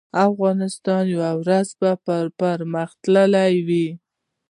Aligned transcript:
افغانستان 0.29 1.03
به 1.07 1.11
یو 1.13 1.25
ورځ 1.43 1.67
پرمختللی 2.39 3.55
وي 3.67 3.87